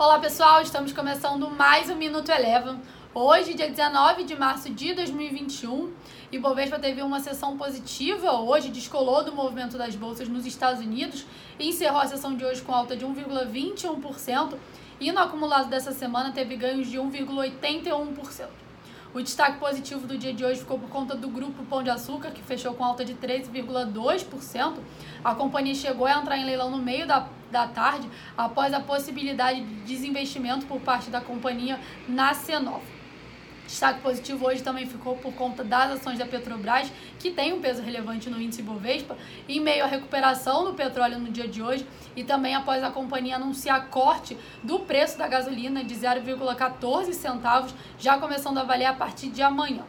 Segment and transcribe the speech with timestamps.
[0.00, 2.80] Olá pessoal, estamos começando mais um Minuto Eleven.
[3.12, 5.92] Hoje, dia 19 de março de 2021,
[6.32, 11.26] e Bovespa teve uma sessão positiva hoje, descolou do movimento das bolsas nos Estados Unidos
[11.58, 14.56] e encerrou a sessão de hoje com alta de 1,21%
[14.98, 18.69] e no acumulado dessa semana teve ganhos de 1,81%.
[19.12, 22.30] O destaque positivo do dia de hoje ficou por conta do grupo Pão de Açúcar,
[22.30, 24.74] que fechou com alta de 13,2%.
[25.24, 28.08] A companhia chegou a entrar em leilão no meio da, da tarde,
[28.38, 32.99] após a possibilidade de desinvestimento por parte da companhia na Cenova.
[33.70, 37.80] Destaque positivo hoje também ficou por conta das ações da Petrobras, que tem um peso
[37.80, 39.16] relevante no índice Bovespa,
[39.48, 43.36] em meio à recuperação do petróleo no dia de hoje e também após a companhia
[43.36, 49.28] anunciar corte do preço da gasolina de 0,14 centavos, já começando a valer a partir
[49.28, 49.84] de amanhã.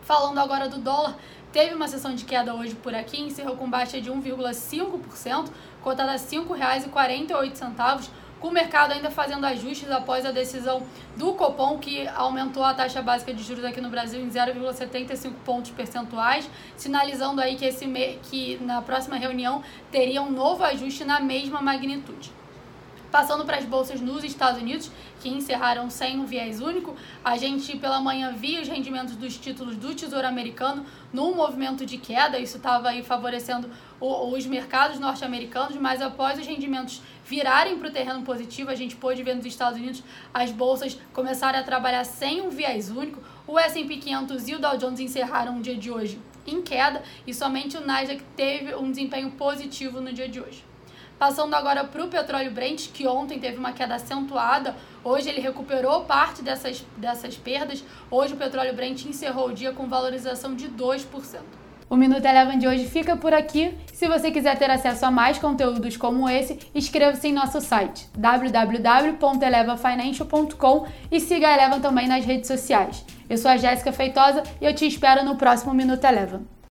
[0.00, 1.18] Falando agora do dólar,
[1.52, 5.50] teve uma sessão de queda hoje por aqui, encerrou com baixa de 1,5%,
[5.82, 8.08] cotada a R$ 5,48
[8.40, 10.82] com o mercado ainda fazendo ajustes após a decisão
[11.16, 15.70] do Copom, que aumentou a taxa básica de juros aqui no Brasil em 0,75 pontos
[15.70, 17.86] percentuais, sinalizando aí que, esse
[18.24, 22.35] que na próxima reunião teria um novo ajuste na mesma magnitude.
[23.16, 24.90] Passando para as bolsas nos Estados Unidos,
[25.22, 29.74] que encerraram sem um viés único, a gente pela manhã via os rendimentos dos títulos
[29.74, 35.78] do Tesouro Americano num movimento de queda, isso estava aí favorecendo o, os mercados norte-americanos,
[35.78, 39.78] mas após os rendimentos virarem para o terreno positivo, a gente pôde ver nos Estados
[39.78, 40.02] Unidos
[40.34, 43.22] as bolsas começarem a trabalhar sem um viés único.
[43.46, 47.32] O S&P 500 e o Dow Jones encerraram o dia de hoje em queda e
[47.32, 50.75] somente o Nasdaq teve um desempenho positivo no dia de hoje.
[51.18, 56.04] Passando agora para o petróleo Brent, que ontem teve uma queda acentuada, hoje ele recuperou
[56.04, 57.82] parte dessas, dessas perdas.
[58.10, 61.40] Hoje o petróleo Brent encerrou o dia com valorização de 2%.
[61.88, 63.78] O Minuto Eleven de hoje fica por aqui.
[63.94, 70.86] Se você quiser ter acesso a mais conteúdos como esse, inscreva-se em nosso site www.elevafinancial.com
[71.10, 73.06] e siga a Eleven também nas redes sociais.
[73.30, 76.55] Eu sou a Jéssica Feitosa e eu te espero no próximo Minuto Eleven.